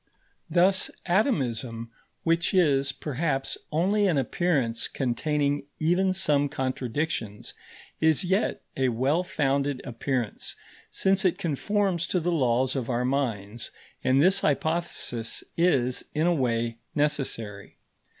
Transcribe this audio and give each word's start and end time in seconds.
Thus 0.49 0.89
atomism, 1.05 1.91
which 2.23 2.55
is, 2.55 2.91
perhaps, 2.91 3.55
only 3.71 4.07
an 4.07 4.17
appearance 4.17 4.87
containing 4.87 5.67
even 5.79 6.11
some 6.15 6.49
contradictions, 6.49 7.53
is 7.99 8.23
yet 8.23 8.63
a 8.75 8.89
well 8.89 9.23
founded 9.23 9.79
appearance, 9.85 10.55
since 10.89 11.23
it 11.23 11.37
conforms 11.37 12.07
to 12.07 12.19
the 12.19 12.31
laws 12.31 12.75
of 12.75 12.89
our 12.89 13.05
minds; 13.05 13.69
and 14.03 14.19
this 14.23 14.39
hypothesis 14.39 15.43
is, 15.55 16.03
in 16.15 16.25
a 16.25 16.33
way, 16.33 16.79
necessary. 16.95 17.77